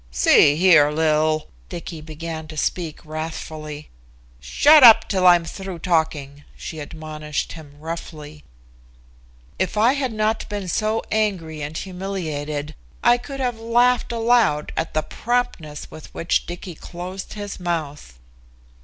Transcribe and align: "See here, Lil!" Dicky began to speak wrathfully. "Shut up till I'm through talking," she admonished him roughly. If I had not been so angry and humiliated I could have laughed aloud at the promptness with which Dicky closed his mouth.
"See 0.09 0.55
here, 0.55 0.89
Lil!" 0.89 1.47
Dicky 1.69 2.01
began 2.01 2.47
to 2.47 2.57
speak 2.57 3.05
wrathfully. 3.05 3.91
"Shut 4.39 4.83
up 4.83 5.07
till 5.07 5.27
I'm 5.27 5.45
through 5.45 5.77
talking," 5.77 6.43
she 6.57 6.79
admonished 6.79 7.51
him 7.51 7.75
roughly. 7.79 8.43
If 9.59 9.77
I 9.77 9.93
had 9.93 10.11
not 10.11 10.49
been 10.49 10.67
so 10.67 11.03
angry 11.11 11.61
and 11.61 11.77
humiliated 11.77 12.73
I 13.03 13.19
could 13.19 13.41
have 13.41 13.59
laughed 13.59 14.11
aloud 14.11 14.71
at 14.75 14.95
the 14.95 15.03
promptness 15.03 15.91
with 15.91 16.11
which 16.15 16.47
Dicky 16.47 16.73
closed 16.73 17.33
his 17.33 17.59
mouth. 17.59 18.17